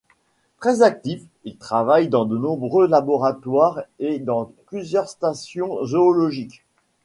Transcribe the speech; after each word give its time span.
Très 0.57 0.81
actif, 0.81 1.21
il 1.43 1.57
travaille 1.57 2.09
dans 2.09 2.25
de 2.25 2.35
nombreux 2.35 2.87
laboratoires 2.87 3.83
et 3.99 4.17
dans 4.17 4.51
plusieurs 4.65 5.07
stations 5.07 5.85
zoologiques. 5.85 6.65